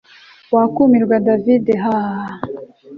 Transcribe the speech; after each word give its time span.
wakumirwa 0.55 1.15
david 1.27 1.65
haha 1.83 2.25